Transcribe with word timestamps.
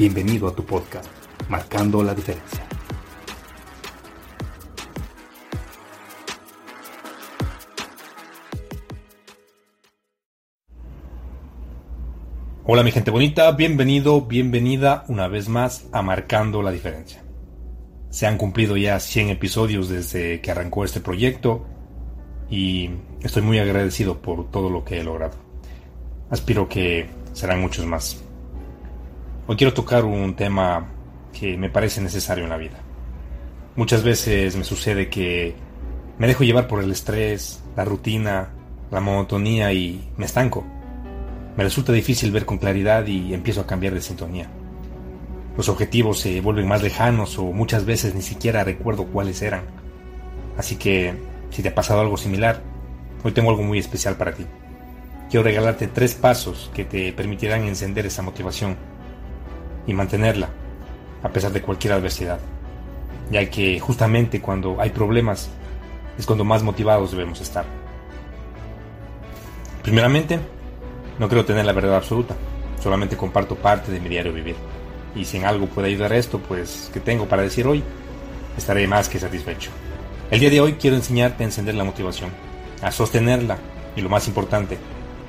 Bienvenido 0.00 0.48
a 0.48 0.54
tu 0.54 0.64
podcast, 0.64 1.10
Marcando 1.50 2.02
la 2.02 2.14
Diferencia. 2.14 2.66
Hola 12.64 12.82
mi 12.82 12.92
gente 12.92 13.10
bonita, 13.10 13.52
bienvenido, 13.52 14.22
bienvenida 14.22 15.04
una 15.08 15.28
vez 15.28 15.50
más 15.50 15.86
a 15.92 16.00
Marcando 16.00 16.62
la 16.62 16.70
Diferencia. 16.70 17.22
Se 18.08 18.26
han 18.26 18.38
cumplido 18.38 18.78
ya 18.78 18.98
100 18.98 19.28
episodios 19.28 19.90
desde 19.90 20.40
que 20.40 20.50
arrancó 20.50 20.86
este 20.86 21.00
proyecto 21.00 21.66
y 22.48 22.88
estoy 23.20 23.42
muy 23.42 23.58
agradecido 23.58 24.22
por 24.22 24.50
todo 24.50 24.70
lo 24.70 24.82
que 24.82 24.98
he 24.98 25.04
logrado. 25.04 25.36
Aspiro 26.30 26.70
que 26.70 27.10
serán 27.34 27.60
muchos 27.60 27.84
más. 27.84 28.24
Hoy 29.50 29.56
quiero 29.56 29.74
tocar 29.74 30.04
un 30.04 30.36
tema 30.36 30.86
que 31.32 31.56
me 31.56 31.70
parece 31.70 32.00
necesario 32.00 32.44
en 32.44 32.50
la 32.50 32.56
vida. 32.56 32.78
Muchas 33.74 34.04
veces 34.04 34.54
me 34.54 34.62
sucede 34.62 35.08
que 35.08 35.56
me 36.18 36.28
dejo 36.28 36.44
llevar 36.44 36.68
por 36.68 36.80
el 36.80 36.92
estrés, 36.92 37.60
la 37.74 37.84
rutina, 37.84 38.50
la 38.92 39.00
monotonía 39.00 39.72
y 39.72 40.08
me 40.16 40.26
estanco. 40.26 40.64
Me 41.56 41.64
resulta 41.64 41.92
difícil 41.92 42.30
ver 42.30 42.46
con 42.46 42.58
claridad 42.58 43.04
y 43.08 43.34
empiezo 43.34 43.62
a 43.62 43.66
cambiar 43.66 43.92
de 43.92 44.02
sintonía. 44.02 44.48
Los 45.56 45.68
objetivos 45.68 46.20
se 46.20 46.40
vuelven 46.40 46.68
más 46.68 46.84
lejanos 46.84 47.36
o 47.36 47.46
muchas 47.46 47.84
veces 47.84 48.14
ni 48.14 48.22
siquiera 48.22 48.62
recuerdo 48.62 49.06
cuáles 49.06 49.42
eran. 49.42 49.62
Así 50.58 50.76
que, 50.76 51.12
si 51.50 51.60
te 51.60 51.70
ha 51.70 51.74
pasado 51.74 52.02
algo 52.02 52.16
similar, 52.16 52.62
hoy 53.24 53.32
tengo 53.32 53.50
algo 53.50 53.64
muy 53.64 53.80
especial 53.80 54.14
para 54.14 54.32
ti 54.32 54.46
quiero 55.30 55.44
regalarte 55.44 55.86
tres 55.86 56.14
pasos 56.14 56.70
que 56.74 56.84
te 56.84 57.12
permitirán 57.12 57.62
encender 57.62 58.04
esa 58.04 58.20
motivación 58.20 58.76
y 59.86 59.94
mantenerla 59.94 60.48
a 61.22 61.28
pesar 61.28 61.52
de 61.52 61.62
cualquier 61.62 61.92
adversidad, 61.92 62.38
ya 63.30 63.48
que 63.50 63.78
justamente 63.78 64.40
cuando 64.40 64.80
hay 64.80 64.90
problemas 64.90 65.50
es 66.18 66.26
cuando 66.26 66.44
más 66.44 66.62
motivados 66.62 67.12
debemos 67.12 67.40
estar. 67.40 67.64
Primeramente, 69.82 70.38
no 71.18 71.28
creo 71.28 71.44
tener 71.44 71.64
la 71.64 71.72
verdad 71.72 71.96
absoluta, 71.96 72.34
solamente 72.82 73.16
comparto 73.16 73.54
parte 73.54 73.92
de 73.92 74.00
mi 74.00 74.08
diario 74.08 74.32
vivir. 74.32 74.56
Y 75.14 75.24
si 75.24 75.38
en 75.38 75.44
algo 75.44 75.66
puede 75.66 75.88
ayudar 75.88 76.12
esto, 76.12 76.38
pues 76.38 76.90
que 76.92 77.00
tengo 77.00 77.26
para 77.26 77.42
decir 77.42 77.66
hoy, 77.66 77.82
estaré 78.56 78.86
más 78.86 79.08
que 79.08 79.18
satisfecho. 79.18 79.70
El 80.30 80.40
día 80.40 80.50
de 80.50 80.60
hoy 80.60 80.74
quiero 80.74 80.96
enseñarte 80.96 81.42
a 81.42 81.46
encender 81.46 81.74
la 81.74 81.84
motivación, 81.84 82.30
a 82.82 82.92
sostenerla 82.92 83.58
y 83.96 84.00
lo 84.00 84.08
más 84.08 84.28
importante, 84.28 84.78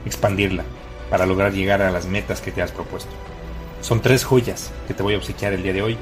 expandirla 0.05 0.63
para 1.09 1.25
lograr 1.25 1.51
llegar 1.51 1.81
a 1.81 1.91
las 1.91 2.05
metas 2.05 2.41
que 2.41 2.51
te 2.51 2.61
has 2.61 2.71
propuesto. 2.71 3.11
Son 3.81 3.99
tres 3.99 4.23
joyas 4.23 4.71
que 4.87 4.93
te 4.93 5.03
voy 5.03 5.15
a 5.15 5.17
obsequiar 5.17 5.53
el 5.53 5.63
día 5.63 5.73
de 5.73 5.81
hoy 5.81 5.97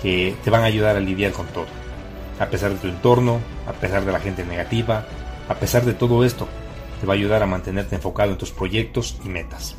que 0.00 0.34
te 0.42 0.50
van 0.50 0.62
a 0.62 0.66
ayudar 0.66 0.96
a 0.96 1.00
lidiar 1.00 1.32
con 1.32 1.46
todo. 1.46 1.66
A 2.38 2.46
pesar 2.46 2.72
de 2.72 2.78
tu 2.78 2.88
entorno, 2.88 3.40
a 3.66 3.72
pesar 3.72 4.04
de 4.04 4.12
la 4.12 4.20
gente 4.20 4.44
negativa, 4.44 5.06
a 5.48 5.54
pesar 5.54 5.84
de 5.84 5.94
todo 5.94 6.24
esto, 6.24 6.48
te 7.00 7.06
va 7.06 7.14
a 7.14 7.16
ayudar 7.16 7.42
a 7.42 7.46
mantenerte 7.46 7.96
enfocado 7.96 8.32
en 8.32 8.38
tus 8.38 8.52
proyectos 8.52 9.18
y 9.24 9.28
metas. 9.28 9.76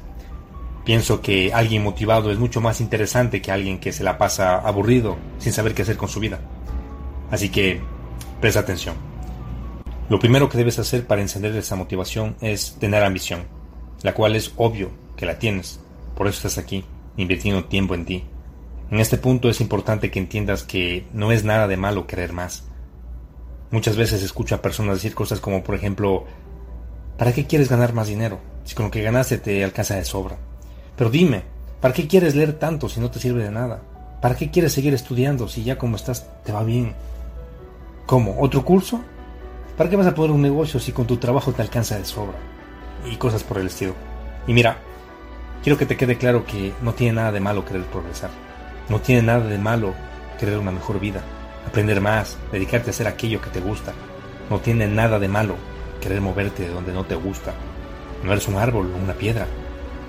Pienso 0.85 1.21
que 1.21 1.53
alguien 1.53 1.83
motivado 1.83 2.29
es 2.31 2.37
mucho 2.37 2.59
más 2.59 2.81
interesante 2.81 3.41
que 3.41 3.51
alguien 3.51 3.79
que 3.79 3.93
se 3.93 4.03
la 4.03 4.17
pasa 4.17 4.59
aburrido 4.59 5.17
sin 5.39 5.53
saber 5.53 5.73
qué 5.73 5.83
hacer 5.83 5.97
con 5.97 6.09
su 6.09 6.19
vida. 6.19 6.39
Así 7.31 7.49
que 7.49 7.81
presta 8.41 8.59
atención. 8.59 8.95
Lo 10.09 10.19
primero 10.19 10.49
que 10.49 10.57
debes 10.57 10.79
hacer 10.79 11.07
para 11.07 11.21
encender 11.21 11.55
esa 11.55 11.77
motivación 11.77 12.35
es 12.41 12.75
tener 12.79 13.03
ambición, 13.03 13.45
la 14.01 14.13
cual 14.13 14.35
es 14.35 14.51
obvio 14.57 14.91
que 15.15 15.25
la 15.25 15.39
tienes, 15.39 15.79
por 16.15 16.27
eso 16.27 16.35
estás 16.35 16.57
aquí, 16.57 16.83
invirtiendo 17.17 17.65
tiempo 17.65 17.95
en 17.95 18.05
ti. 18.05 18.23
En 18.91 18.99
este 18.99 19.17
punto 19.17 19.49
es 19.49 19.61
importante 19.61 20.11
que 20.11 20.19
entiendas 20.19 20.63
que 20.63 21.07
no 21.13 21.31
es 21.31 21.43
nada 21.43 21.67
de 21.67 21.77
malo 21.77 22.05
querer 22.07 22.33
más. 22.33 22.65
Muchas 23.71 23.95
veces 23.95 24.21
escucho 24.21 24.55
a 24.55 24.61
personas 24.61 24.97
decir 24.97 25.15
cosas 25.15 25.39
como, 25.39 25.63
por 25.63 25.75
ejemplo, 25.75 26.25
¿para 27.17 27.33
qué 27.33 27.45
quieres 27.47 27.69
ganar 27.69 27.93
más 27.93 28.07
dinero 28.07 28.39
si 28.63 28.75
con 28.75 28.85
lo 28.85 28.91
que 28.91 29.01
ganaste 29.01 29.39
te 29.39 29.63
alcanza 29.63 29.95
de 29.95 30.05
sobra? 30.05 30.37
Pero 30.95 31.09
dime, 31.09 31.43
¿para 31.81 31.93
qué 31.93 32.07
quieres 32.07 32.35
leer 32.35 32.53
tanto 32.53 32.87
si 32.87 32.99
no 32.99 33.09
te 33.09 33.19
sirve 33.19 33.43
de 33.43 33.51
nada? 33.51 33.81
¿Para 34.21 34.35
qué 34.35 34.51
quieres 34.51 34.73
seguir 34.73 34.93
estudiando 34.93 35.47
si 35.47 35.63
ya 35.63 35.77
como 35.77 35.95
estás 35.95 36.27
te 36.43 36.51
va 36.51 36.63
bien? 36.63 36.93
¿Cómo? 38.05 38.39
¿Otro 38.39 38.63
curso? 38.63 39.01
¿Para 39.77 39.89
qué 39.89 39.95
vas 39.95 40.07
a 40.07 40.13
poner 40.13 40.31
un 40.31 40.41
negocio 40.41 40.79
si 40.79 40.91
con 40.91 41.07
tu 41.07 41.17
trabajo 41.17 41.51
te 41.51 41.61
alcanza 41.61 41.97
de 41.97 42.05
sobra? 42.05 42.37
Y 43.11 43.15
cosas 43.15 43.43
por 43.43 43.57
el 43.57 43.67
estilo. 43.67 43.95
Y 44.45 44.53
mira, 44.53 44.77
quiero 45.63 45.77
que 45.77 45.85
te 45.85 45.97
quede 45.97 46.17
claro 46.17 46.45
que 46.45 46.73
no 46.81 46.93
tiene 46.93 47.13
nada 47.13 47.31
de 47.31 47.39
malo 47.39 47.65
querer 47.65 47.83
progresar. 47.83 48.29
No 48.89 48.99
tiene 48.99 49.21
nada 49.21 49.47
de 49.47 49.57
malo 49.57 49.95
querer 50.37 50.59
una 50.59 50.71
mejor 50.71 50.99
vida, 50.99 51.21
aprender 51.65 52.01
más, 52.01 52.37
dedicarte 52.51 52.89
a 52.89 52.91
hacer 52.91 53.07
aquello 53.07 53.41
que 53.41 53.49
te 53.49 53.61
gusta. 53.61 53.93
No 54.49 54.59
tiene 54.59 54.87
nada 54.87 55.19
de 55.19 55.29
malo 55.29 55.55
querer 56.01 56.19
moverte 56.19 56.63
de 56.63 56.73
donde 56.73 56.91
no 56.91 57.05
te 57.05 57.15
gusta. 57.15 57.53
No 58.23 58.31
eres 58.33 58.47
un 58.47 58.57
árbol 58.57 58.91
o 58.93 58.97
una 58.97 59.13
piedra. 59.13 59.47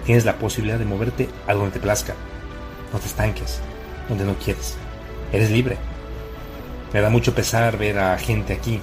Tienes 0.04 0.24
la 0.24 0.36
posibilidad 0.36 0.78
de 0.78 0.84
moverte 0.84 1.28
a 1.46 1.54
donde 1.54 1.70
te 1.70 1.80
plazca. 1.80 2.14
No 2.92 2.98
te 2.98 3.06
estanques 3.06 3.60
donde 4.08 4.24
no 4.24 4.34
quieres. 4.34 4.76
Eres 5.32 5.50
libre. 5.50 5.78
Me 6.92 7.00
da 7.00 7.10
mucho 7.10 7.34
pesar 7.34 7.78
ver 7.78 7.98
a 7.98 8.18
gente 8.18 8.52
aquí 8.52 8.80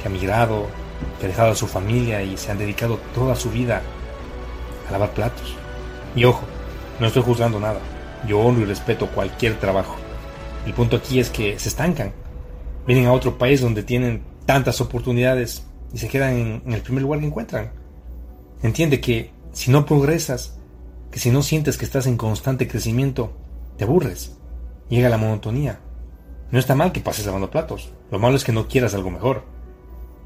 que 0.00 0.08
ha 0.08 0.10
migrado, 0.10 0.66
que 1.18 1.26
ha 1.26 1.28
dejado 1.28 1.52
a 1.52 1.56
su 1.56 1.66
familia 1.66 2.22
y 2.22 2.36
se 2.36 2.50
han 2.50 2.58
dedicado 2.58 3.00
toda 3.14 3.34
su 3.34 3.50
vida 3.50 3.82
a 4.88 4.92
lavar 4.92 5.10
platos. 5.10 5.56
Y 6.18 6.24
ojo, 6.24 6.42
no 6.98 7.06
estoy 7.06 7.22
juzgando 7.22 7.60
nada. 7.60 7.78
Yo 8.26 8.40
honro 8.40 8.62
y 8.62 8.64
respeto 8.64 9.06
cualquier 9.06 9.60
trabajo. 9.60 9.94
El 10.66 10.74
punto 10.74 10.96
aquí 10.96 11.20
es 11.20 11.30
que 11.30 11.56
se 11.60 11.68
estancan. 11.68 12.12
Vienen 12.88 13.06
a 13.06 13.12
otro 13.12 13.38
país 13.38 13.60
donde 13.60 13.84
tienen 13.84 14.24
tantas 14.44 14.80
oportunidades 14.80 15.64
y 15.92 15.98
se 15.98 16.08
quedan 16.08 16.62
en, 16.66 16.72
el 16.72 16.82
primer 16.82 17.04
lugar 17.04 17.20
que 17.20 17.26
encuentran. 17.26 17.70
Entiende 18.64 19.00
que 19.00 19.30
si 19.52 19.70
no 19.70 19.86
progresas, 19.86 20.58
que 21.12 21.20
si 21.20 21.30
no 21.30 21.40
sientes 21.44 21.78
que 21.78 21.84
estás 21.84 22.08
en 22.08 22.16
constante 22.16 22.66
crecimiento, 22.66 23.32
te 23.76 23.84
aburres. 23.84 24.36
Llega 24.88 25.10
la 25.10 25.18
monotonía. 25.18 25.78
No 26.50 26.58
está 26.58 26.74
mal 26.74 26.90
que 26.90 27.00
pases 27.00 27.26
lavando 27.26 27.52
platos. 27.52 27.92
Lo 28.10 28.18
malo 28.18 28.34
es 28.34 28.42
que 28.42 28.50
no 28.50 28.66
quieras 28.66 28.92
algo 28.92 29.12
mejor. 29.12 29.44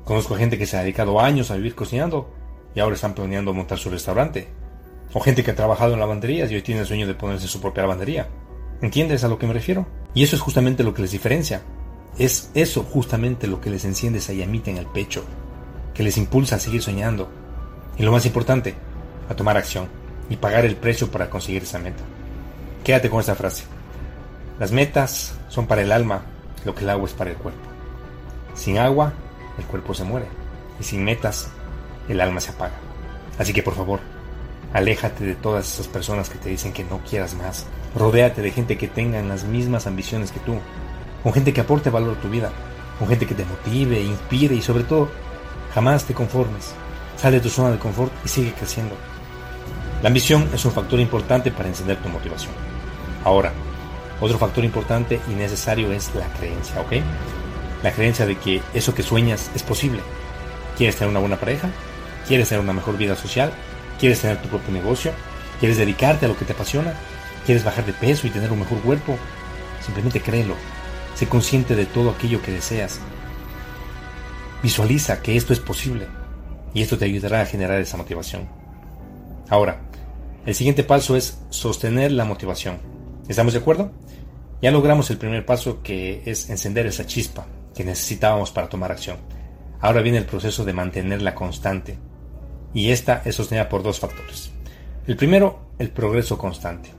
Conozco 0.07 0.37
gente 0.37 0.57
que 0.57 0.65
se 0.65 0.79
ha 0.79 0.81
dedicado 0.81 1.21
años 1.21 1.51
a 1.51 1.57
vivir 1.57 1.75
cocinando 1.75 2.33
y 2.75 2.81
ahora 2.81 2.95
están 2.95 3.13
planeando 3.13 3.53
montar 3.53 3.77
su 3.77 3.91
restaurante. 3.91 4.62
O 5.13 5.21
gente 5.21 5.45
que 5.45 5.51
ha 5.51 5.57
trabajado 5.57 5.95
en 5.95 6.01
lavanderías 6.01 6.51
y 6.51 6.55
hoy 6.55 6.63
tiene 6.63 6.83
el 6.83 6.87
sueño 6.87 7.07
de 7.07 7.15
ponerse 7.15 7.47
su 7.47 7.61
propia 7.61 7.83
lavandería. 7.83 8.29
¿Entiendes 8.81 9.25
a 9.25 9.29
lo 9.29 9.39
que 9.39 9.47
me 9.47 9.53
refiero? 9.53 9.87
Y 10.15 10.23
eso 10.23 10.37
es 10.37 10.43
justamente 10.43 10.83
lo 10.83 10.95
que 10.95 11.03
les 11.03 11.13
diferencia. 11.13 11.63
Es 12.19 12.51
eso 12.55 12.83
justamente 12.83 13.47
lo 13.47 13.61
que 13.61 13.71
les 13.71 13.85
enciende 13.85 14.19
esa 14.19 14.33
llamita 14.33 14.71
en 14.71 14.79
el 14.79 14.87
pecho, 14.87 15.25
que 15.95 16.03
les 16.03 16.17
impulsa 16.19 16.57
a 16.57 16.59
seguir 16.59 16.83
soñando. 16.83 17.29
Y 17.97 18.03
lo 18.03 18.13
más 18.13 18.27
importante, 18.27 18.75
a 19.29 19.35
tomar 19.35 19.57
acción 19.57 19.89
y 20.29 20.37
pagar 20.37 20.65
el 20.65 20.77
precio 20.77 21.11
para 21.11 21.31
conseguir 21.31 21.63
esa 21.63 21.79
meta. 21.79 22.03
Quédate 22.85 23.11
con 23.11 23.21
esta 23.21 23.35
frase. 23.35 23.65
Las 24.59 24.73
metas 24.73 25.35
son 25.49 25.67
para 25.67 25.83
el 25.83 25.93
alma 25.93 26.23
lo 26.65 26.75
que 26.75 26.85
el 26.85 26.91
agua 26.91 27.07
es 27.07 27.15
para 27.15 27.31
el 27.31 27.37
cuerpo. 27.37 27.61
Sin 28.55 28.79
agua 28.79 29.13
el 29.59 29.65
cuerpo 29.65 29.95
se 29.95 30.05
muere. 30.05 30.27
Y 30.81 30.85
sin 30.85 31.05
metas, 31.05 31.49
el 32.09 32.21
alma 32.21 32.41
se 32.41 32.51
apaga. 32.51 32.75
Así 33.39 33.53
que 33.53 33.63
por 33.63 33.75
favor, 33.75 34.01
Aléjate 34.73 35.25
de 35.25 35.35
todas 35.35 35.71
esas 35.71 35.87
personas 35.87 36.31
que 36.31 36.39
te 36.39 36.49
dicen 36.49 36.73
que 36.73 36.85
no 36.85 37.01
quieras 37.01 37.35
más. 37.35 37.67
Rodéate 37.95 38.41
de 38.41 38.51
gente 38.51 38.79
que 38.79 38.89
tengan 38.89 39.29
las 39.29 39.45
mismas 39.45 39.87
ambiciones 39.87 40.33
que 40.33 40.41
tú. 40.41 40.59
Con 41.23 41.33
gente 41.35 41.53
que 41.53 41.61
aporte 41.61 41.91
valor 41.91 42.17
a 42.17 42.21
tu 42.21 42.31
vida. 42.31 42.51
Con 42.99 43.09
gente 43.09 43.27
que 43.27 43.35
te 43.35 43.45
motive, 43.45 44.01
inspire 44.01 44.55
y 44.55 44.63
sobre 44.63 44.85
todo, 44.85 45.11
jamás 45.75 46.05
te 46.05 46.15
conformes. 46.15 46.73
Sale 47.17 47.37
de 47.37 47.43
tu 47.43 47.51
zona 47.51 47.71
de 47.71 47.79
confort 47.79 48.13
y 48.25 48.29
sigue 48.29 48.53
creciendo. 48.53 48.95
La 50.03 50.09
ambición 50.09 50.49
es 50.55 50.65
un 50.65 50.73
factor 50.73 50.99
importante 51.01 51.51
para 51.51 51.69
encender 51.69 51.99
tu 51.99 52.09
motivación. 52.09 52.53
Ahora, 53.25 53.53
otro 54.21 54.39
factor 54.39 54.65
importante 54.65 55.21
y 55.29 55.35
necesario 55.35 55.93
es 55.93 56.15
la 56.15 56.27
creencia, 56.39 56.81
¿ok? 56.81 56.93
La 57.83 57.93
creencia 57.93 58.25
de 58.25 58.37
que 58.37 58.63
eso 58.73 58.95
que 58.95 59.03
sueñas 59.03 59.51
es 59.55 59.63
posible. 59.63 60.01
¿Quieres 60.79 60.97
tener 60.97 61.11
una 61.11 61.21
buena 61.21 61.37
pareja? 61.37 61.69
¿Quieres 62.27 62.49
tener 62.49 62.65
una 62.65 62.73
mejor 62.73 62.97
vida 62.97 63.17
social? 63.17 63.53
¿Quieres 64.03 64.21
tener 64.21 64.43
tu 64.43 64.49
propio 64.49 64.73
negocio? 64.73 65.13
¿Quieres 65.61 65.79
dedicarte 65.79 66.27
a 66.27 66.29
lo 66.29 66.37
que 66.37 66.45
te 66.45 66.55
apasiona? 66.55 66.93
¿Quieres 67.47 67.63
bajar 67.63 67.87
de 67.87 67.93
peso 67.93 68.27
y 68.27 68.31
tener 68.31 68.51
un 68.51 68.59
mejor 68.59 68.81
cuerpo? 68.81 69.17
Simplemente 69.81 70.21
créelo. 70.21 70.57
Sé 71.15 71.29
consciente 71.29 71.77
de 71.77 71.87
todo 71.87 72.11
aquello 72.11 72.43
que 72.43 72.51
deseas. 72.51 72.99
Visualiza 74.61 75.23
que 75.23 75.37
esto 75.37 75.53
es 75.53 75.61
posible 75.61 76.09
y 76.75 76.83
esto 76.83 76.99
te 76.99 77.05
ayudará 77.05 77.43
a 77.43 77.47
generar 77.47 77.81
esa 77.81 77.97
motivación. 77.97 78.49
Ahora, 79.49 79.81
el 80.47 80.57
siguiente 80.57 80.83
paso 80.83 81.15
es 81.15 81.39
sostener 81.51 82.11
la 82.11 82.25
motivación. 82.25 82.79
¿Estamos 83.29 83.53
de 83.53 83.61
acuerdo? 83.61 83.93
Ya 84.61 84.73
logramos 84.73 85.09
el 85.11 85.19
primer 85.19 85.47
paso 85.47 85.81
que 85.81 86.25
es 86.27 86.51
encender 86.51 86.87
esa 86.87 87.07
chispa 87.07 87.47
que 87.73 87.85
necesitábamos 87.85 88.51
para 88.51 88.69
tomar 88.69 88.91
acción. 88.91 89.19
Ahora 89.81 90.03
viene 90.03 90.19
el 90.19 90.27
proceso 90.27 90.65
de 90.65 90.73
mantenerla 90.73 91.37
constante, 91.37 91.99
y 92.75 92.91
esta 92.91 93.23
es 93.25 93.35
sostenida 93.35 93.69
por 93.69 93.83
dos 93.83 94.01
factores. 94.01 94.51
El 95.07 95.17
primero, 95.17 95.61
el 95.79 95.91
progreso 95.91 96.39
constante, 96.39 96.91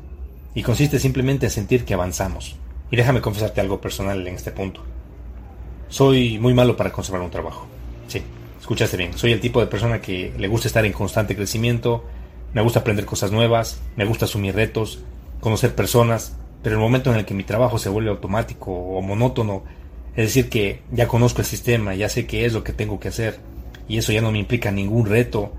y 0.56 0.64
consiste 0.64 1.00
simplemente 1.00 1.48
en 1.48 1.52
sentir 1.52 1.86
que 1.86 1.94
avanzamos. 1.94 2.56
Y 2.92 2.96
déjame 2.96 3.22
confesarte 3.22 3.62
algo 3.62 3.81
personal 3.81 4.28
en 4.28 4.36
este 4.36 4.52
punto. 4.52 4.81
Soy 5.90 6.38
muy 6.38 6.54
malo 6.54 6.78
para 6.78 6.92
conservar 6.92 7.22
un 7.22 7.31
trabajo. 7.31 7.66
Sí, 8.08 8.22
escuchaste 8.60 8.98
bien. 8.98 9.18
Soy 9.18 9.31
el 9.31 9.40
tipo 9.40 9.60
de 9.60 9.68
persona 9.68 10.02
que 10.02 10.34
le 10.38 10.48
gusta 10.48 10.68
estar 10.68 10.86
en 10.86 10.94
constante 10.94 11.36
crecimiento, 11.36 12.04
me 12.54 12.62
gusta 12.62 12.81
aprender 12.81 13.06
cosas 13.06 13.31
nuevas, 13.31 13.81
me 13.96 14.06
gusta 14.06 14.26
asumir 14.26 14.54
retos, 14.54 15.00
conocer 15.40 15.74
personas, 15.74 16.38
pero 16.62 16.76
el 16.76 16.81
momento 16.81 17.12
en 17.12 17.18
el 17.18 17.26
que 17.26 17.34
mi 17.34 17.44
trabajo 17.44 17.80
se 17.80 17.90
vuelve 17.90 18.12
automático 18.12 18.72
o 18.72 19.02
monótono, 19.02 19.64
es 20.16 20.28
decir, 20.28 20.50
que 20.50 20.81
ya 20.92 21.08
conozco 21.08 21.42
el 21.42 21.48
sistema, 21.48 21.96
ya 21.96 22.10
sé 22.10 22.28
qué 22.28 22.46
es 22.46 22.54
lo 22.54 22.64
que 22.64 22.74
tengo 22.74 23.00
que 23.00 23.08
hacer, 23.08 23.40
y 23.88 23.98
eso 23.98 24.12
ya 24.12 24.22
no 24.22 24.31
me 24.31 24.38
implica 24.38 24.72
ningún 24.72 25.08
reto, 25.08 25.52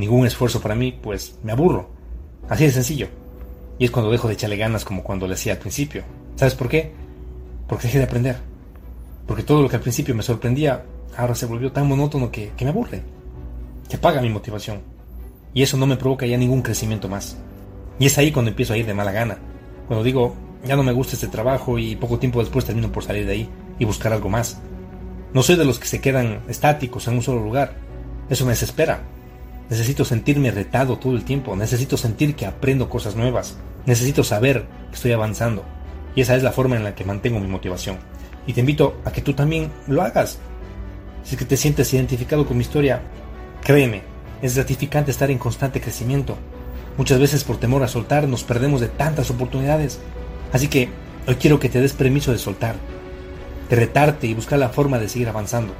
ningún 0.00 0.26
esfuerzo 0.26 0.60
para 0.60 0.74
mí, 0.74 0.92
pues 0.92 1.38
me 1.42 1.52
aburro. 1.52 1.90
Así 2.48 2.64
de 2.64 2.72
sencillo. 2.72 3.08
Y 3.78 3.84
es 3.84 3.90
cuando 3.90 4.10
dejo 4.10 4.28
de 4.28 4.34
echarle 4.34 4.56
ganas 4.56 4.84
como 4.84 5.02
cuando 5.02 5.26
le 5.26 5.34
hacía 5.34 5.52
al 5.52 5.58
principio. 5.58 6.02
¿Sabes 6.34 6.54
por 6.54 6.68
qué? 6.68 6.92
Porque 7.68 7.84
dejé 7.86 7.98
de 7.98 8.04
aprender. 8.04 8.36
Porque 9.26 9.42
todo 9.42 9.62
lo 9.62 9.68
que 9.68 9.76
al 9.76 9.82
principio 9.82 10.14
me 10.14 10.22
sorprendía, 10.22 10.84
ahora 11.16 11.34
se 11.34 11.46
volvió 11.46 11.70
tan 11.70 11.86
monótono 11.86 12.30
que, 12.30 12.52
me 12.60 12.68
aburre. 12.68 13.02
Que 13.88 13.96
apaga 13.96 14.20
mi 14.20 14.28
motivación. 14.28 14.80
Y 15.54 15.62
eso 15.62 15.76
no 15.76 15.86
me 15.86 15.96
provoca 15.96 16.26
ya 16.26 16.36
ningún 16.36 16.62
crecimiento 16.62 17.08
más. 17.08 17.36
Y 17.98 18.06
es 18.06 18.18
ahí 18.18 18.32
cuando 18.32 18.50
empiezo 18.50 18.72
a 18.72 18.76
ir 18.76 18.86
de 18.86 18.94
mala 18.94 19.12
gana. 19.12 19.38
Cuando 19.86 20.02
digo, 20.02 20.34
ya 20.64 20.76
no 20.76 20.82
me 20.82 20.92
gusta 20.92 21.14
este 21.14 21.28
trabajo 21.28 21.78
y 21.78 21.96
poco 21.96 22.18
tiempo 22.18 22.40
después 22.40 22.64
termino 22.64 22.90
por 22.90 23.04
salir 23.04 23.26
de 23.26 23.32
ahí 23.32 23.48
y 23.78 23.84
buscar 23.84 24.12
algo 24.12 24.28
más. 24.28 24.60
No 25.32 25.42
soy 25.42 25.56
de 25.56 25.64
los 25.64 25.78
que 25.78 25.86
se 25.86 26.00
quedan 26.00 26.42
estáticos 26.48 27.06
en 27.06 27.14
un 27.14 27.22
solo 27.22 27.42
lugar. 27.42 27.74
Eso 28.28 28.44
me 28.44 28.52
desespera. 28.52 29.02
Necesito 29.70 30.04
sentirme 30.04 30.50
retado 30.50 30.98
todo 30.98 31.14
el 31.14 31.24
tiempo. 31.24 31.54
Necesito 31.54 31.96
sentir 31.96 32.34
que 32.34 32.44
aprendo 32.44 32.90
cosas 32.90 33.14
nuevas. 33.14 33.56
Necesito 33.86 34.24
saber 34.24 34.66
que 34.90 34.96
estoy 34.96 35.12
avanzando. 35.12 35.64
Y 36.16 36.22
esa 36.22 36.34
es 36.34 36.42
la 36.42 36.50
forma 36.50 36.76
en 36.76 36.82
la 36.82 36.96
que 36.96 37.04
mantengo 37.04 37.38
mi 37.38 37.46
motivación. 37.46 37.96
Y 38.48 38.52
te 38.52 38.60
invito 38.60 39.00
a 39.04 39.12
que 39.12 39.22
tú 39.22 39.32
también 39.32 39.70
lo 39.86 40.02
hagas. 40.02 40.38
Si 41.22 41.36
es 41.36 41.38
que 41.38 41.44
te 41.44 41.56
sientes 41.56 41.94
identificado 41.94 42.46
con 42.46 42.56
mi 42.56 42.62
historia, 42.62 43.00
créeme, 43.62 44.02
es 44.42 44.56
gratificante 44.56 45.12
estar 45.12 45.30
en 45.30 45.38
constante 45.38 45.80
crecimiento. 45.80 46.36
Muchas 46.96 47.20
veces 47.20 47.44
por 47.44 47.58
temor 47.58 47.84
a 47.84 47.88
soltar 47.88 48.26
nos 48.26 48.42
perdemos 48.42 48.80
de 48.80 48.88
tantas 48.88 49.30
oportunidades. 49.30 50.00
Así 50.52 50.66
que 50.66 50.88
hoy 51.28 51.36
quiero 51.36 51.60
que 51.60 51.68
te 51.68 51.80
des 51.80 51.92
permiso 51.92 52.32
de 52.32 52.38
soltar, 52.38 52.74
de 53.68 53.76
retarte 53.76 54.26
y 54.26 54.34
buscar 54.34 54.58
la 54.58 54.70
forma 54.70 54.98
de 54.98 55.08
seguir 55.08 55.28
avanzando. 55.28 55.74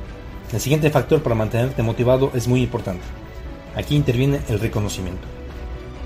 El 0.53 0.61
siguiente 0.61 0.91
factor 0.91 1.23
para 1.23 1.35
mantenerte 1.35 1.83
motivado 1.83 2.31
es 2.35 2.47
muy 2.47 2.63
importante. 2.63 3.03
Aquí 3.77 3.95
interviene 3.95 4.41
el 4.49 4.59
reconocimiento. 4.59 5.27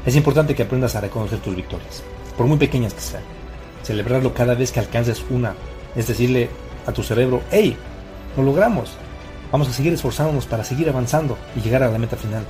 Es 0.04 0.16
importante 0.16 0.54
que 0.54 0.64
aprendas 0.64 0.94
a 0.96 1.00
reconocer 1.00 1.38
tus 1.38 1.56
victorias, 1.56 2.02
por 2.36 2.46
muy 2.46 2.58
pequeñas 2.58 2.92
que 2.92 3.00
sean. 3.00 3.22
Celebrarlo 3.82 4.34
cada 4.34 4.54
vez 4.54 4.70
que 4.70 4.80
alcances 4.80 5.24
una, 5.30 5.54
es 5.96 6.06
decirle 6.06 6.50
a 6.86 6.92
tu 6.92 7.02
cerebro, 7.02 7.42
hey, 7.50 7.76
lo 8.36 8.42
logramos. 8.42 8.92
Vamos 9.50 9.68
a 9.68 9.72
seguir 9.72 9.94
esforzándonos 9.94 10.46
para 10.46 10.64
seguir 10.64 10.88
avanzando 10.88 11.38
y 11.56 11.60
llegar 11.60 11.82
a 11.82 11.90
la 11.90 11.98
meta 11.98 12.16
final. 12.16 12.44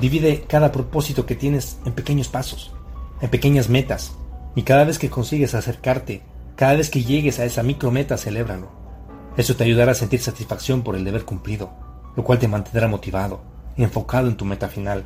Divide 0.00 0.44
cada 0.48 0.72
propósito 0.72 1.26
que 1.26 1.36
tienes 1.36 1.78
en 1.84 1.92
pequeños 1.92 2.28
pasos, 2.28 2.72
en 3.20 3.30
pequeñas 3.30 3.68
metas, 3.68 4.16
y 4.56 4.62
cada 4.62 4.84
vez 4.84 4.98
que 4.98 5.10
consigues 5.10 5.54
acercarte, 5.54 6.22
cada 6.56 6.74
vez 6.74 6.90
que 6.90 7.04
llegues 7.04 7.38
a 7.38 7.44
esa 7.44 7.62
micrometa, 7.62 8.16
celébralo. 8.16 8.68
Eso 9.36 9.54
te 9.54 9.64
ayudará 9.64 9.92
a 9.92 9.96
sentir 9.96 10.20
satisfacción 10.20 10.82
por 10.82 10.96
el 10.96 11.04
deber 11.04 11.24
cumplido, 11.24 11.70
lo 12.16 12.24
cual 12.24 12.40
te 12.40 12.48
mantendrá 12.48 12.88
motivado 12.88 13.53
enfocado 13.82 14.28
en 14.28 14.36
tu 14.36 14.44
meta 14.44 14.68
final. 14.68 15.04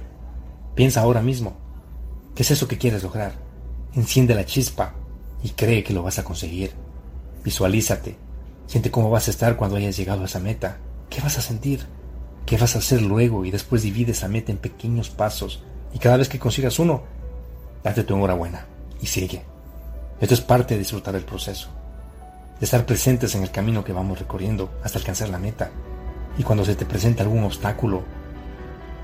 Piensa 0.74 1.00
ahora 1.00 1.22
mismo, 1.22 1.56
¿qué 2.34 2.42
es 2.42 2.50
eso 2.50 2.68
que 2.68 2.78
quieres 2.78 3.02
lograr? 3.02 3.32
Enciende 3.94 4.34
la 4.34 4.44
chispa 4.44 4.94
y 5.42 5.50
cree 5.50 5.82
que 5.82 5.94
lo 5.94 6.02
vas 6.02 6.18
a 6.18 6.24
conseguir. 6.24 6.72
Visualízate, 7.44 8.16
siente 8.66 8.90
cómo 8.90 9.10
vas 9.10 9.28
a 9.28 9.30
estar 9.30 9.56
cuando 9.56 9.76
hayas 9.76 9.96
llegado 9.96 10.22
a 10.22 10.26
esa 10.26 10.40
meta. 10.40 10.78
¿Qué 11.08 11.20
vas 11.20 11.38
a 11.38 11.42
sentir? 11.42 11.86
¿Qué 12.44 12.56
vas 12.56 12.76
a 12.76 12.78
hacer 12.78 13.02
luego? 13.02 13.44
Y 13.44 13.50
después 13.50 13.82
divide 13.82 14.12
esa 14.12 14.28
meta 14.28 14.52
en 14.52 14.58
pequeños 14.58 15.10
pasos. 15.10 15.62
Y 15.94 15.98
cada 15.98 16.18
vez 16.18 16.28
que 16.28 16.38
consigas 16.38 16.78
uno, 16.78 17.02
date 17.82 18.04
tu 18.04 18.14
enhorabuena 18.14 18.66
y 19.00 19.06
sigue. 19.06 19.42
Esto 20.20 20.34
es 20.34 20.40
parte 20.40 20.74
de 20.74 20.80
disfrutar 20.80 21.14
el 21.14 21.24
proceso, 21.24 21.68
de 22.58 22.64
estar 22.64 22.84
presentes 22.84 23.34
en 23.34 23.42
el 23.42 23.50
camino 23.50 23.84
que 23.84 23.92
vamos 23.92 24.18
recorriendo 24.18 24.70
hasta 24.82 24.98
alcanzar 24.98 25.28
la 25.28 25.38
meta. 25.38 25.70
Y 26.36 26.42
cuando 26.42 26.64
se 26.64 26.74
te 26.74 26.86
presenta 26.86 27.22
algún 27.22 27.44
obstáculo 27.44 28.02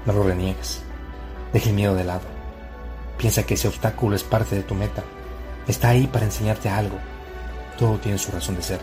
no 0.06 0.12
lo 0.12 0.23
reniegues. 0.23 0.83
Deje 1.53 1.71
el 1.71 1.77
miedo 1.77 1.95
de 1.95 2.05
lado. 2.05 2.23
Piensa 3.17 3.45
que 3.45 3.55
ese 3.55 3.69
obstáculo 3.69 4.17
es 4.17 4.25
parte 4.25 4.56
de 4.56 4.62
tu 4.62 4.75
meta. 4.75 5.03
Está 5.67 5.91
ahí 5.91 6.06
para 6.06 6.25
enseñarte 6.25 6.69
algo. 6.69 6.99
Todo 7.79 7.99
tiene 7.99 8.19
su 8.19 8.31
razón 8.32 8.56
de 8.56 8.63
ser. 8.63 8.81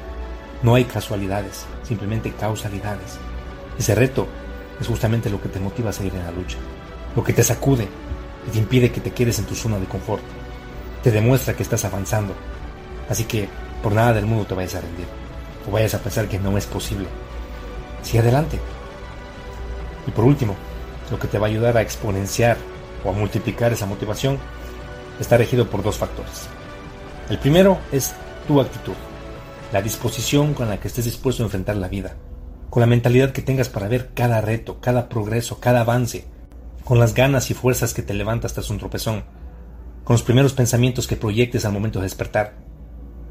No 0.63 0.75
hay 0.75 0.85
casualidades, 0.85 1.65
simplemente 1.83 2.31
causalidades. 2.31 3.17
Ese 3.77 3.95
reto 3.95 4.27
es 4.79 4.87
justamente 4.87 5.29
lo 5.29 5.41
que 5.41 5.49
te 5.49 5.59
motiva 5.59 5.89
a 5.89 5.93
seguir 5.93 6.15
en 6.15 6.23
la 6.23 6.31
lucha. 6.31 6.57
Lo 7.15 7.23
que 7.23 7.33
te 7.33 7.43
sacude 7.43 7.87
y 8.47 8.51
te 8.51 8.57
impide 8.57 8.91
que 8.91 9.01
te 9.01 9.11
quedes 9.11 9.37
en 9.39 9.45
tu 9.45 9.55
zona 9.55 9.79
de 9.79 9.85
confort. 9.85 10.23
Te 11.03 11.11
demuestra 11.11 11.53
que 11.53 11.63
estás 11.63 11.85
avanzando. 11.85 12.33
Así 13.09 13.25
que 13.25 13.47
por 13.83 13.91
nada 13.91 14.13
del 14.13 14.25
mundo 14.25 14.45
te 14.45 14.55
vayas 14.55 14.75
a 14.75 14.81
rendir. 14.81 15.07
O 15.67 15.71
vayas 15.71 15.93
a 15.93 15.99
pensar 15.99 16.27
que 16.27 16.39
no 16.39 16.57
es 16.57 16.65
posible. 16.65 17.07
Sigue 18.01 18.19
adelante. 18.19 18.59
Y 20.07 20.11
por 20.11 20.25
último, 20.25 20.55
lo 21.11 21.19
que 21.19 21.27
te 21.27 21.37
va 21.37 21.47
a 21.47 21.49
ayudar 21.49 21.77
a 21.77 21.81
exponenciar 21.81 22.57
o 23.03 23.09
a 23.09 23.13
multiplicar 23.13 23.73
esa 23.73 23.85
motivación, 23.85 24.39
está 25.19 25.37
regido 25.37 25.69
por 25.69 25.83
dos 25.83 25.97
factores. 25.97 26.47
El 27.29 27.37
primero 27.37 27.77
es 27.91 28.13
tu 28.47 28.59
actitud, 28.59 28.95
la 29.71 29.81
disposición 29.81 30.53
con 30.53 30.69
la 30.69 30.79
que 30.79 30.87
estés 30.87 31.05
dispuesto 31.05 31.43
a 31.43 31.45
enfrentar 31.45 31.75
la 31.75 31.89
vida, 31.89 32.15
con 32.69 32.81
la 32.81 32.87
mentalidad 32.87 33.31
que 33.31 33.41
tengas 33.41 33.69
para 33.69 33.87
ver 33.87 34.11
cada 34.13 34.41
reto, 34.41 34.79
cada 34.79 35.09
progreso, 35.09 35.59
cada 35.59 35.81
avance, 35.81 36.25
con 36.83 36.97
las 36.99 37.13
ganas 37.13 37.51
y 37.51 37.53
fuerzas 37.53 37.93
que 37.93 38.01
te 38.01 38.13
levantas 38.13 38.53
tras 38.53 38.69
un 38.69 38.79
tropezón, 38.79 39.23
con 40.03 40.13
los 40.13 40.23
primeros 40.23 40.53
pensamientos 40.53 41.07
que 41.07 41.17
proyectes 41.17 41.65
al 41.65 41.73
momento 41.73 41.99
de 41.99 42.03
despertar, 42.03 42.55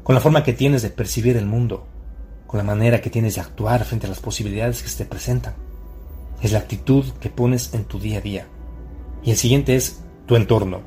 con 0.03 0.15
la 0.15 0.21
forma 0.21 0.43
que 0.43 0.53
tienes 0.53 0.81
de 0.81 0.89
percibir 0.89 1.35
el 1.35 1.45
mundo, 1.45 1.85
con 2.47 2.57
la 2.57 2.63
manera 2.63 3.01
que 3.01 3.09
tienes 3.09 3.35
de 3.35 3.41
actuar 3.41 3.83
frente 3.85 4.05
a 4.05 4.09
las 4.09 4.19
posibilidades 4.19 4.81
que 4.81 4.89
se 4.89 5.03
te 5.03 5.09
presentan 5.09 5.53
es 6.41 6.51
la 6.51 6.59
actitud 6.59 7.05
que 7.19 7.29
pones 7.29 7.73
en 7.73 7.85
tu 7.85 7.99
día 7.99 8.17
a 8.17 8.21
día. 8.21 8.47
Y 9.23 9.31
el 9.31 9.37
siguiente 9.37 9.75
es 9.75 10.01
tu 10.25 10.35
entorno. 10.35 10.81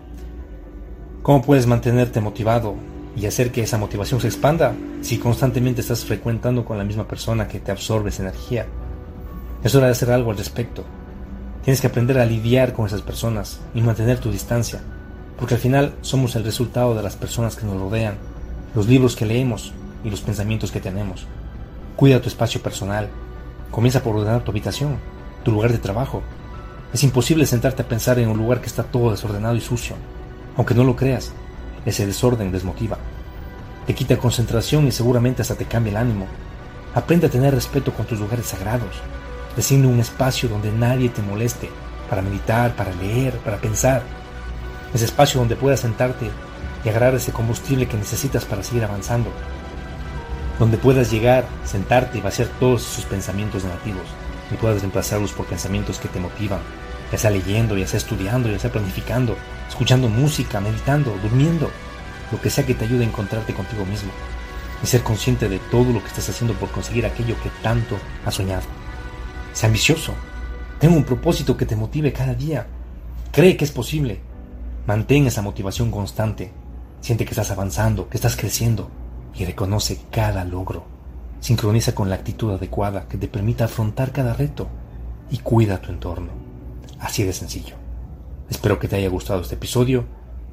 ¿Cómo 1.22 1.42
puedes 1.42 1.66
mantenerte 1.66 2.20
motivado 2.20 2.74
y 3.16 3.26
hacer 3.26 3.52
que 3.52 3.62
esa 3.62 3.78
motivación 3.78 4.20
se 4.20 4.26
expanda 4.26 4.74
si 5.00 5.18
constantemente 5.18 5.80
estás 5.80 6.04
frecuentando 6.04 6.64
con 6.64 6.76
la 6.76 6.84
misma 6.84 7.06
persona 7.06 7.46
que 7.46 7.60
te 7.60 7.70
absorbe 7.70 8.10
esa 8.10 8.22
energía? 8.22 8.66
Es 9.62 9.74
hora 9.74 9.86
de 9.86 9.92
hacer 9.92 10.10
algo 10.10 10.32
al 10.32 10.36
respecto. 10.36 10.84
Tienes 11.62 11.80
que 11.80 11.86
aprender 11.86 12.18
a 12.18 12.26
lidiar 12.26 12.72
con 12.72 12.86
esas 12.86 13.00
personas 13.00 13.60
y 13.74 13.80
mantener 13.80 14.18
tu 14.18 14.30
distancia, 14.30 14.82
porque 15.38 15.54
al 15.54 15.60
final 15.60 15.94
somos 16.02 16.36
el 16.36 16.44
resultado 16.44 16.94
de 16.94 17.02
las 17.02 17.16
personas 17.16 17.56
que 17.56 17.64
nos 17.64 17.80
rodean, 17.80 18.16
los 18.74 18.88
libros 18.88 19.16
que 19.16 19.24
leemos 19.24 19.72
y 20.04 20.10
los 20.10 20.20
pensamientos 20.20 20.72
que 20.72 20.80
tenemos. 20.80 21.26
Cuida 21.96 22.20
tu 22.20 22.28
espacio 22.28 22.60
personal. 22.60 23.08
Comienza 23.70 24.02
por 24.02 24.16
ordenar 24.16 24.44
tu 24.44 24.50
habitación 24.50 25.13
tu 25.44 25.52
lugar 25.52 25.70
de 25.70 25.78
trabajo. 25.78 26.22
Es 26.92 27.04
imposible 27.04 27.46
sentarte 27.46 27.82
a 27.82 27.88
pensar 27.88 28.18
en 28.18 28.28
un 28.28 28.38
lugar 28.38 28.60
que 28.60 28.66
está 28.66 28.82
todo 28.82 29.10
desordenado 29.10 29.54
y 29.54 29.60
sucio. 29.60 29.94
Aunque 30.56 30.74
no 30.74 30.84
lo 30.84 30.96
creas, 30.96 31.32
ese 31.84 32.06
desorden 32.06 32.50
desmotiva. 32.50 32.98
Te 33.86 33.94
quita 33.94 34.16
concentración 34.16 34.86
y 34.86 34.92
seguramente 34.92 35.42
hasta 35.42 35.54
te 35.54 35.66
cambia 35.66 35.90
el 35.90 35.96
ánimo. 35.98 36.26
Aprende 36.94 37.26
a 37.26 37.30
tener 37.30 37.54
respeto 37.54 37.92
con 37.92 38.06
tus 38.06 38.18
lugares 38.18 38.46
sagrados. 38.46 38.96
Designa 39.54 39.88
un 39.88 40.00
espacio 40.00 40.48
donde 40.48 40.72
nadie 40.72 41.10
te 41.10 41.22
moleste, 41.22 41.68
para 42.08 42.22
meditar, 42.22 42.74
para 42.74 42.92
leer, 42.94 43.36
para 43.38 43.58
pensar. 43.58 44.02
Ese 44.94 45.04
espacio 45.04 45.40
donde 45.40 45.56
puedas 45.56 45.80
sentarte 45.80 46.30
y 46.84 46.88
agarrar 46.88 47.14
ese 47.14 47.32
combustible 47.32 47.86
que 47.86 47.96
necesitas 47.96 48.44
para 48.44 48.62
seguir 48.62 48.84
avanzando. 48.84 49.30
Donde 50.58 50.78
puedas 50.78 51.10
llegar, 51.10 51.44
sentarte 51.64 52.18
y 52.18 52.20
vaciar 52.20 52.48
todos 52.60 52.82
esos 52.82 53.04
pensamientos 53.04 53.64
negativos 53.64 54.23
y 54.54 54.56
puedas 54.56 54.80
reemplazarlos 54.80 55.32
por 55.32 55.46
pensamientos 55.46 55.98
que 55.98 56.08
te 56.08 56.20
motivan, 56.20 56.60
ya 57.10 57.18
sea 57.18 57.30
leyendo, 57.30 57.76
ya 57.76 57.86
sea 57.86 57.98
estudiando, 57.98 58.48
ya 58.48 58.58
sea 58.58 58.72
planificando, 58.72 59.36
escuchando 59.68 60.08
música, 60.08 60.60
meditando, 60.60 61.18
durmiendo, 61.22 61.70
lo 62.30 62.40
que 62.40 62.50
sea 62.50 62.64
que 62.64 62.74
te 62.74 62.84
ayude 62.84 63.04
a 63.04 63.08
encontrarte 63.08 63.52
contigo 63.52 63.84
mismo 63.84 64.10
y 64.82 64.86
ser 64.86 65.02
consciente 65.02 65.48
de 65.48 65.58
todo 65.58 65.92
lo 65.92 66.00
que 66.00 66.08
estás 66.08 66.28
haciendo 66.28 66.54
por 66.54 66.70
conseguir 66.70 67.04
aquello 67.04 67.36
que 67.42 67.50
tanto 67.62 67.96
has 68.24 68.34
soñado. 68.34 68.62
Sé 69.52 69.66
ambicioso, 69.66 70.14
ten 70.78 70.92
un 70.92 71.04
propósito 71.04 71.56
que 71.56 71.66
te 71.66 71.76
motive 71.76 72.12
cada 72.12 72.34
día, 72.34 72.66
cree 73.32 73.56
que 73.56 73.64
es 73.64 73.72
posible, 73.72 74.20
mantén 74.86 75.26
esa 75.26 75.42
motivación 75.42 75.90
constante, 75.90 76.52
siente 77.00 77.24
que 77.24 77.32
estás 77.32 77.50
avanzando, 77.50 78.08
que 78.08 78.16
estás 78.16 78.36
creciendo 78.36 78.90
y 79.34 79.44
reconoce 79.44 79.98
cada 80.10 80.44
logro. 80.44 80.93
Sincroniza 81.44 81.94
con 81.94 82.08
la 82.08 82.14
actitud 82.14 82.54
adecuada 82.54 83.06
que 83.06 83.18
te 83.18 83.28
permita 83.28 83.66
afrontar 83.66 84.12
cada 84.12 84.32
reto 84.32 84.66
y 85.30 85.40
cuida 85.40 85.82
tu 85.82 85.92
entorno. 85.92 86.32
Así 86.98 87.22
de 87.22 87.34
sencillo. 87.34 87.74
Espero 88.48 88.78
que 88.78 88.88
te 88.88 88.96
haya 88.96 89.10
gustado 89.10 89.42
este 89.42 89.56
episodio 89.56 90.06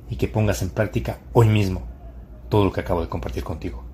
y 0.09 0.17
que 0.17 0.27
pongas 0.27 0.61
en 0.61 0.69
práctica 0.69 1.19
hoy 1.31 1.47
mismo 1.47 1.83
todo 2.49 2.65
lo 2.65 2.73
que 2.73 2.81
acabo 2.81 2.99
de 2.99 3.07
compartir 3.07 3.41
contigo. 3.41 3.85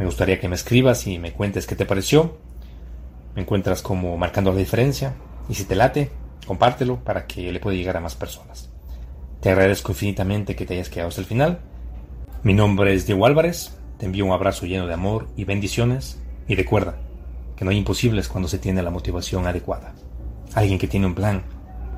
Me 0.00 0.04
gustaría 0.04 0.40
que 0.40 0.48
me 0.48 0.56
escribas 0.56 1.06
y 1.06 1.20
me 1.20 1.32
cuentes 1.32 1.64
qué 1.68 1.76
te 1.76 1.86
pareció. 1.86 2.38
Me 3.36 3.42
encuentras 3.42 3.80
como 3.80 4.16
marcando 4.16 4.50
la 4.50 4.58
diferencia 4.58 5.14
y 5.48 5.54
si 5.54 5.62
te 5.62 5.76
late, 5.76 6.10
compártelo 6.44 7.04
para 7.04 7.28
que 7.28 7.52
le 7.52 7.60
pueda 7.60 7.76
llegar 7.76 7.96
a 7.96 8.00
más 8.00 8.16
personas. 8.16 8.68
Te 9.40 9.50
agradezco 9.50 9.92
infinitamente 9.92 10.56
que 10.56 10.66
te 10.66 10.74
hayas 10.74 10.88
quedado 10.88 11.10
hasta 11.10 11.20
el 11.20 11.28
final. 11.28 11.60
Mi 12.42 12.52
nombre 12.52 12.94
es 12.94 13.06
Diego 13.06 13.26
Álvarez 13.26 13.76
te 14.00 14.06
envío 14.06 14.24
un 14.24 14.32
abrazo 14.32 14.64
lleno 14.64 14.86
de 14.86 14.94
amor 14.94 15.28
y 15.36 15.44
bendiciones 15.44 16.18
y 16.48 16.54
recuerda 16.54 16.96
que 17.54 17.66
no 17.66 17.70
hay 17.70 17.76
imposibles 17.76 18.28
cuando 18.28 18.48
se 18.48 18.58
tiene 18.58 18.82
la 18.82 18.90
motivación 18.90 19.46
adecuada. 19.46 19.92
Alguien 20.54 20.78
que 20.78 20.88
tiene 20.88 21.06
un 21.06 21.14
plan 21.14 21.42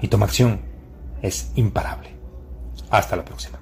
y 0.02 0.08
toma 0.08 0.26
acción 0.26 0.60
es 1.22 1.52
imparable. 1.54 2.10
Hasta 2.90 3.14
la 3.14 3.24
próxima. 3.24 3.61